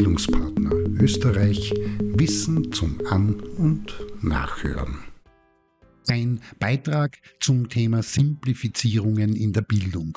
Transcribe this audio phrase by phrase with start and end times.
[0.00, 4.96] Bildungspartner Österreich Wissen zum An- und Nachhören.
[6.08, 10.16] Ein Beitrag zum Thema Simplifizierungen in der Bildung.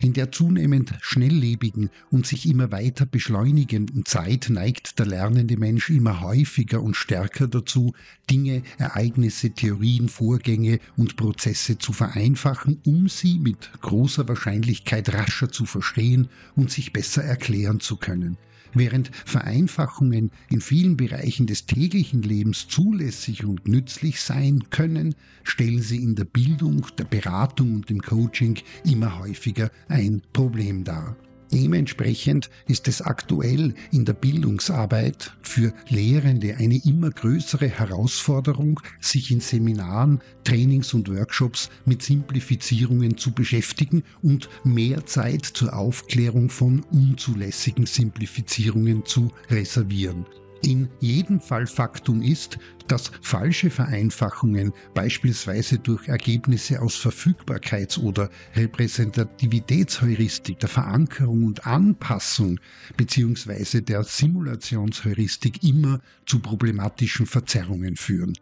[0.00, 6.22] In der zunehmend schnelllebigen und sich immer weiter beschleunigenden Zeit neigt der lernende Mensch immer
[6.22, 7.92] häufiger und stärker dazu,
[8.30, 15.66] Dinge, Ereignisse, Theorien, Vorgänge und Prozesse zu vereinfachen, um sie mit großer Wahrscheinlichkeit rascher zu
[15.66, 18.38] verstehen und sich besser erklären zu können.
[18.74, 26.02] Während Vereinfachungen in vielen Bereichen des täglichen Lebens zulässig und nützlich sein können, stellen sie
[26.02, 31.16] in der Bildung, der Beratung und dem Coaching immer häufiger ein Problem dar.
[31.52, 39.40] Dementsprechend ist es aktuell in der Bildungsarbeit für Lehrende eine immer größere Herausforderung, sich in
[39.40, 47.86] Seminaren, Trainings und Workshops mit Simplifizierungen zu beschäftigen und mehr Zeit zur Aufklärung von unzulässigen
[47.86, 50.26] Simplifizierungen zu reservieren.
[50.62, 52.58] In jedem Fall Faktum ist,
[52.88, 62.58] dass falsche Vereinfachungen beispielsweise durch Ergebnisse aus Verfügbarkeits- oder Repräsentativitätsheuristik, der Verankerung und Anpassung
[62.96, 63.82] bzw.
[63.82, 68.36] der Simulationsheuristik immer zu problematischen Verzerrungen führen.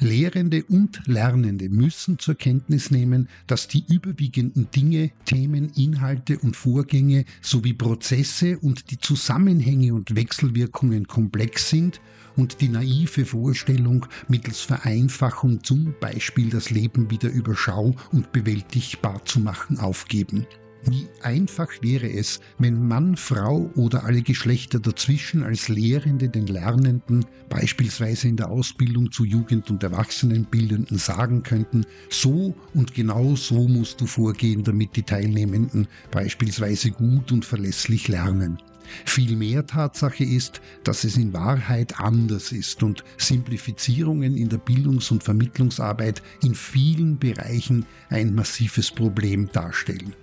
[0.00, 7.24] Lehrende und Lernende müssen zur Kenntnis nehmen, dass die überwiegenden Dinge, Themen, Inhalte und Vorgänge
[7.40, 12.00] sowie Prozesse und die Zusammenhänge und Wechselwirkungen komplex sind
[12.36, 19.40] und die naive Vorstellung, mittels Vereinfachung zum Beispiel das Leben wieder überschau und bewältigbar zu
[19.40, 20.46] machen, aufgeben.
[20.84, 27.24] Wie einfach wäre es, wenn Mann, Frau oder alle Geschlechter dazwischen als Lehrende den Lernenden,
[27.48, 34.00] beispielsweise in der Ausbildung zu Jugend- und Erwachsenenbildenden, sagen könnten, so und genau so musst
[34.00, 38.58] du vorgehen, damit die Teilnehmenden beispielsweise gut und verlässlich lernen.
[39.04, 45.22] Vielmehr Tatsache ist, dass es in Wahrheit anders ist und Simplifizierungen in der Bildungs- und
[45.22, 50.14] Vermittlungsarbeit in vielen Bereichen ein massives Problem darstellen.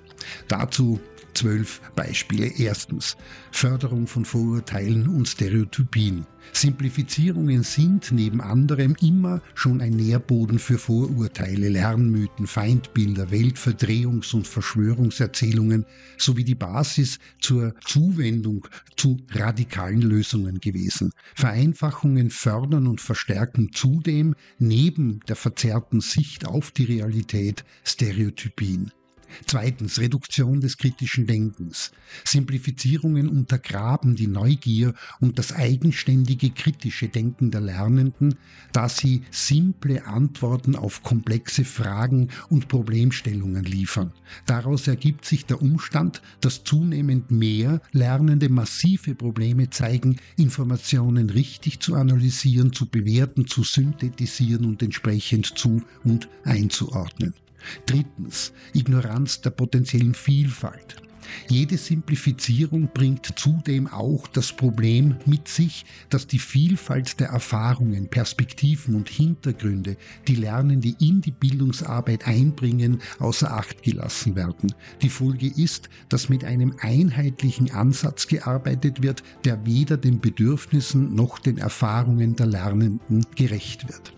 [0.47, 0.99] Dazu
[1.39, 2.47] zwölf Beispiele.
[2.59, 3.15] Erstens
[3.51, 6.25] Förderung von Vorurteilen und Stereotypien.
[6.51, 15.85] Simplifizierungen sind neben anderem immer schon ein Nährboden für Vorurteile, Lernmythen, Feindbilder, Weltverdrehungs- und Verschwörungserzählungen
[16.17, 18.67] sowie die Basis zur Zuwendung
[18.97, 21.11] zu radikalen Lösungen gewesen.
[21.35, 28.91] Vereinfachungen fördern und verstärken zudem neben der verzerrten Sicht auf die Realität Stereotypien.
[29.45, 31.91] Zweitens Reduktion des kritischen Denkens.
[32.23, 38.35] Simplifizierungen untergraben die Neugier und das eigenständige kritische Denken der Lernenden,
[38.71, 44.13] da sie simple Antworten auf komplexe Fragen und Problemstellungen liefern.
[44.45, 51.95] Daraus ergibt sich der Umstand, dass zunehmend mehr Lernende massive Probleme zeigen, Informationen richtig zu
[51.95, 57.33] analysieren, zu bewerten, zu synthetisieren und entsprechend zu und einzuordnen.
[57.85, 61.01] Drittens, Ignoranz der potenziellen Vielfalt.
[61.47, 68.95] Jede Simplifizierung bringt zudem auch das Problem mit sich, dass die Vielfalt der Erfahrungen, Perspektiven
[68.95, 74.73] und Hintergründe, die Lernende in die Bildungsarbeit einbringen, außer Acht gelassen werden.
[75.01, 81.39] Die Folge ist, dass mit einem einheitlichen Ansatz gearbeitet wird, der weder den Bedürfnissen noch
[81.39, 84.13] den Erfahrungen der Lernenden gerecht wird.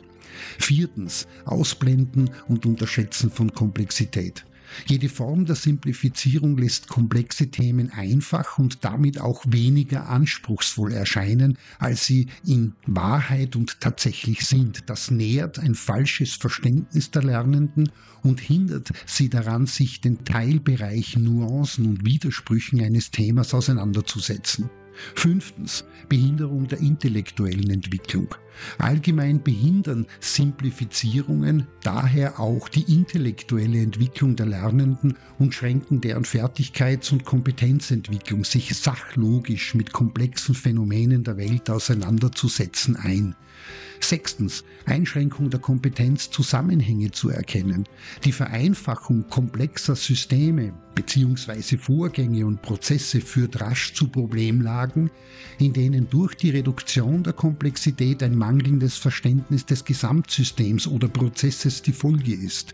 [0.59, 4.45] Viertens, Ausblenden und Unterschätzen von Komplexität.
[4.87, 12.05] Jede Form der Simplifizierung lässt komplexe Themen einfach und damit auch weniger anspruchsvoll erscheinen, als
[12.05, 14.89] sie in Wahrheit und tatsächlich sind.
[14.89, 17.91] Das nährt ein falsches Verständnis der Lernenden
[18.23, 24.69] und hindert sie daran, sich den Teilbereichen, Nuancen und Widersprüchen eines Themas auseinanderzusetzen.
[25.15, 28.35] Fünftens, Behinderung der intellektuellen Entwicklung.
[28.77, 37.25] Allgemein behindern Simplifizierungen daher auch die intellektuelle Entwicklung der Lernenden und schränken deren Fertigkeits- und
[37.25, 43.35] Kompetenzentwicklung, sich sachlogisch mit komplexen Phänomenen der Welt auseinanderzusetzen, ein.
[43.99, 47.85] Sechstens, Einschränkung der Kompetenz, Zusammenhänge zu erkennen.
[48.23, 51.77] Die Vereinfachung komplexer Systeme bzw.
[51.77, 55.09] Vorgänge und Prozesse führt rasch zu Problemlagen,
[55.59, 61.93] in denen durch die Reduktion der Komplexität ein mangelndes Verständnis des Gesamtsystems oder Prozesses die
[61.93, 62.73] Folge ist.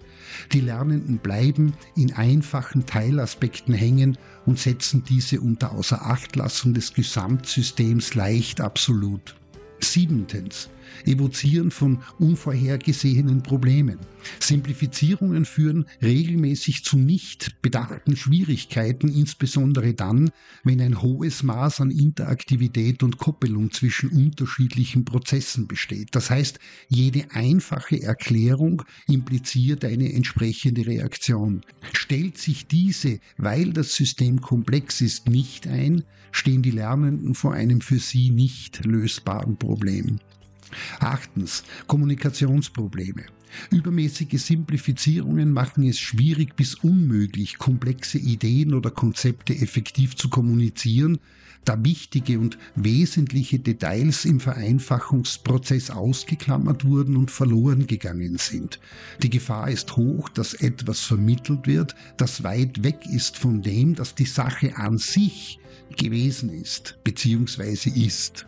[0.51, 8.59] Die Lernenden bleiben in einfachen Teilaspekten hängen und setzen diese unter Außerachtlassung des Gesamtsystems leicht
[8.59, 9.35] absolut.
[9.79, 10.69] Siebentens.
[11.06, 14.00] Evozieren von unvorhergesehenen Problemen.
[14.39, 20.31] Simplifizierungen führen regelmäßig zu nicht bedachten Schwierigkeiten, insbesondere dann,
[20.63, 26.09] wenn ein hohes Maß an Interaktivität und Koppelung zwischen unterschiedlichen Prozessen besteht.
[26.13, 26.59] Das heißt,
[26.89, 31.62] jede einfache Erklärung impliziert eine entsprechende Reaktion.
[31.94, 37.81] Stellt sich diese, weil das System komplex ist, nicht ein, stehen die Lernenden vor einem
[37.81, 39.67] für sie nicht lösbaren Problem.
[41.00, 43.24] Achtens, Kommunikationsprobleme.
[43.72, 51.19] Übermäßige Simplifizierungen machen es schwierig bis unmöglich, komplexe Ideen oder Konzepte effektiv zu kommunizieren,
[51.64, 58.80] da wichtige und wesentliche Details im Vereinfachungsprozess ausgeklammert wurden und verloren gegangen sind.
[59.22, 64.16] Die Gefahr ist hoch, dass etwas vermittelt wird, das weit weg ist von dem, das
[64.16, 65.60] die Sache an sich
[65.98, 67.90] gewesen ist bzw.
[67.90, 68.46] ist.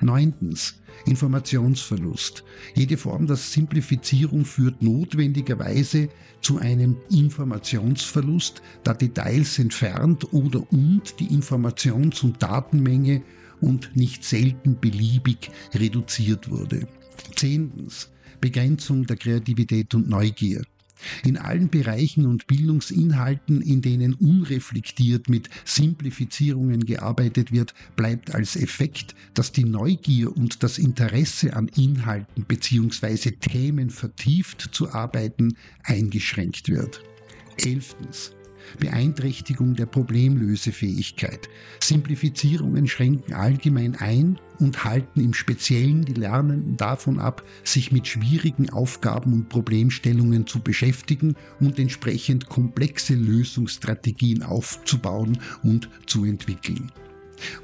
[0.00, 0.74] Neuntens.
[1.06, 2.44] Informationsverlust.
[2.74, 6.08] Jede Form der Simplifizierung führt notwendigerweise
[6.40, 13.22] zu einem Informationsverlust, da Details entfernt oder und die Informations- und Datenmenge
[13.60, 16.86] und nicht selten beliebig reduziert wurde.
[17.34, 18.10] Zehntens.
[18.40, 20.64] Begrenzung der Kreativität und Neugier.
[21.24, 29.14] In allen Bereichen und Bildungsinhalten, in denen unreflektiert mit Simplifizierungen gearbeitet wird, bleibt als Effekt,
[29.34, 33.32] dass die Neugier und das Interesse an Inhalten bzw.
[33.32, 37.02] Themen vertieft zu arbeiten eingeschränkt wird.
[37.58, 38.32] Elftens.
[38.78, 41.48] Beeinträchtigung der Problemlösefähigkeit.
[41.80, 48.70] Simplifizierungen schränken allgemein ein und halten im Speziellen die Lernenden davon ab, sich mit schwierigen
[48.70, 56.90] Aufgaben und Problemstellungen zu beschäftigen und entsprechend komplexe Lösungsstrategien aufzubauen und zu entwickeln.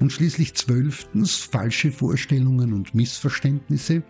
[0.01, 4.03] Und schließlich zwölftens falsche Vorstellungen und Missverständnisse.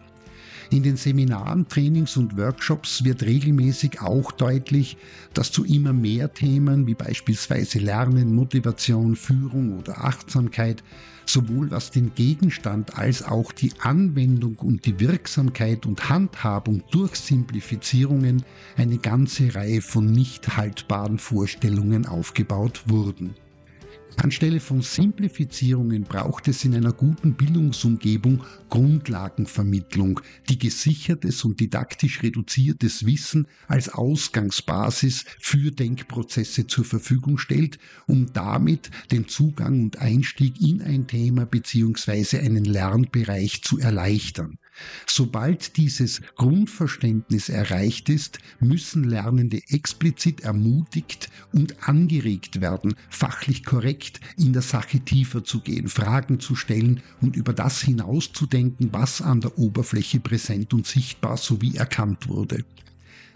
[0.71, 4.99] In den Seminaren, Trainings und Workshops wird regelmäßig auch deutlich,
[5.33, 10.83] dass zu immer mehr Themen wie beispielsweise Lernen, Motivation, Führung oder Achtsamkeit
[11.25, 18.45] sowohl was den Gegenstand als auch die Anwendung und die Wirksamkeit und Handhabung durch Simplifizierungen
[18.77, 23.35] eine ganze Reihe von nicht haltbaren Vorstellungen aufgebaut wurden.
[24.17, 33.07] Anstelle von Simplifizierungen braucht es in einer guten Bildungsumgebung Grundlagenvermittlung, die gesichertes und didaktisch reduziertes
[33.07, 40.83] Wissen als Ausgangsbasis für Denkprozesse zur Verfügung stellt, um damit den Zugang und Einstieg in
[40.83, 42.39] ein Thema bzw.
[42.39, 44.59] einen Lernbereich zu erleichtern.
[45.07, 54.53] Sobald dieses Grundverständnis erreicht ist, müssen Lernende explizit ermutigt und angeregt werden, fachlich korrekt in
[54.53, 59.59] der Sache tiefer zu gehen, Fragen zu stellen und über das hinauszudenken, was an der
[59.59, 62.65] Oberfläche präsent und sichtbar sowie erkannt wurde.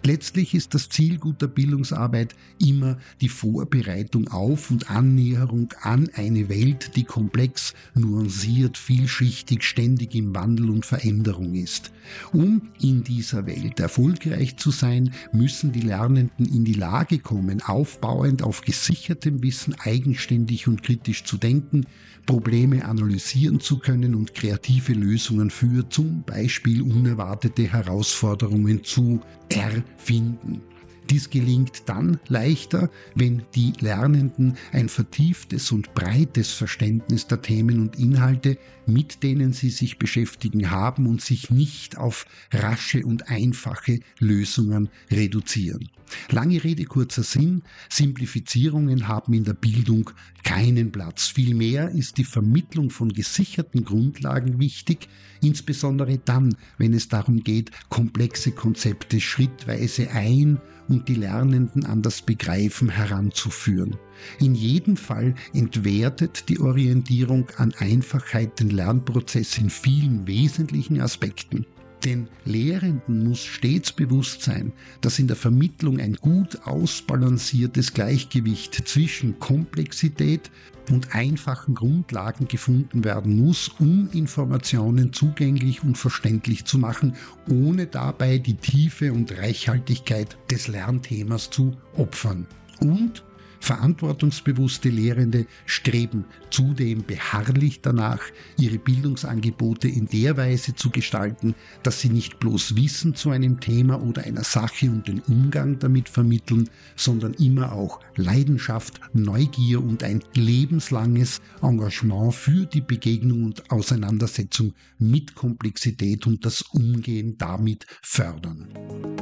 [0.05, 6.97] Letztlich ist das Ziel guter Bildungsarbeit immer die Vorbereitung auf und Annäherung an eine Welt,
[6.97, 11.93] die komplex, nuanciert, vielschichtig, ständig im Wandel und Veränderung ist.
[12.33, 18.43] Um in dieser Welt erfolgreich zu sein, müssen die Lernenden in die Lage kommen, aufbauend
[18.43, 21.87] auf gesichertem Wissen eigenständig und kritisch zu denken,
[22.27, 29.21] Probleme analysieren zu können und kreative Lösungen für zum Beispiel unerwartete Herausforderungen zu
[29.55, 30.63] erfinden.
[31.11, 37.99] Dies gelingt dann leichter, wenn die Lernenden ein vertieftes und breites Verständnis der Themen und
[37.99, 44.89] Inhalte, mit denen sie sich beschäftigen haben und sich nicht auf rasche und einfache Lösungen
[45.11, 45.89] reduzieren.
[46.31, 50.11] Lange Rede, kurzer Sinn, Simplifizierungen haben in der Bildung
[50.43, 51.29] keinen Platz.
[51.29, 55.09] Vielmehr ist die Vermittlung von gesicherten Grundlagen wichtig,
[55.41, 62.23] insbesondere dann, wenn es darum geht, komplexe Konzepte schrittweise ein und die Lernenden an das
[62.23, 63.97] Begreifen heranzuführen.
[64.39, 71.67] In jedem Fall entwertet die Orientierung an Einfachheit den Lernprozess in vielen wesentlichen Aspekten.
[72.05, 79.39] Den Lehrenden muss stets bewusst sein, dass in der Vermittlung ein gut ausbalanciertes Gleichgewicht zwischen
[79.39, 80.51] Komplexität
[80.91, 87.15] und einfachen Grundlagen gefunden werden muss, um Informationen zugänglich und verständlich zu machen,
[87.49, 92.49] ohne dabei die Tiefe und Reichhaltigkeit des Lernthemas zu opfern.
[92.81, 93.23] Und
[93.63, 98.21] Verantwortungsbewusste Lehrende streben zudem beharrlich danach,
[98.59, 101.55] ihre Bildungsangebote in der Weise zu gestalten,
[101.85, 106.09] dass sie nicht bloß Wissen zu einem Thema oder einer Sache und den Umgang damit
[106.09, 114.75] vermitteln, sondern immer auch Leidenschaft, Neugier und ein lebenslanges Engagement für die Begegnung und Auseinandersetzung
[114.99, 119.22] mit Komplexität und das Umgehen damit fördern.